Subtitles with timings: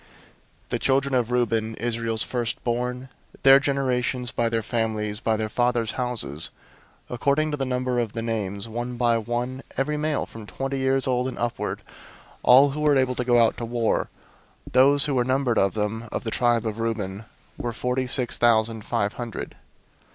[0.69, 3.09] 001:020 The children of Reuben, Israel's firstborn,
[3.43, 6.49] their generations, by their families, by their fathers' houses,
[7.07, 11.05] according to the number of the names, one by one, every male from twenty years
[11.05, 11.83] old and upward,
[12.41, 14.09] all who were able to go out to war;
[14.71, 17.25] 001:021 those who were numbered of them, of the tribe of Reuben,
[17.55, 19.55] were forty six thousand five hundred.